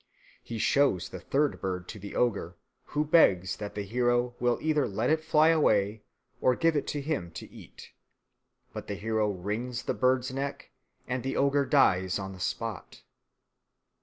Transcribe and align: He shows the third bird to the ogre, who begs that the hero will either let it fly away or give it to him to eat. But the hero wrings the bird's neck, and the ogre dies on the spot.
He 0.41 0.57
shows 0.57 1.09
the 1.09 1.19
third 1.19 1.61
bird 1.61 1.87
to 1.89 1.99
the 1.99 2.15
ogre, 2.15 2.55
who 2.85 3.05
begs 3.05 3.57
that 3.57 3.75
the 3.75 3.83
hero 3.83 4.33
will 4.39 4.57
either 4.59 4.87
let 4.87 5.11
it 5.11 5.23
fly 5.23 5.49
away 5.49 6.01
or 6.41 6.55
give 6.55 6.75
it 6.75 6.87
to 6.87 7.01
him 7.01 7.29
to 7.33 7.47
eat. 7.51 7.91
But 8.73 8.87
the 8.87 8.95
hero 8.95 9.29
wrings 9.29 9.83
the 9.83 9.93
bird's 9.93 10.33
neck, 10.33 10.71
and 11.07 11.21
the 11.21 11.37
ogre 11.37 11.67
dies 11.67 12.17
on 12.17 12.33
the 12.33 12.39
spot. 12.39 13.03